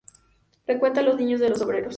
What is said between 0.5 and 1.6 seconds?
Frecuenta a los niños de